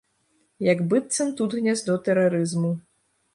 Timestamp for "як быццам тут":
0.67-1.53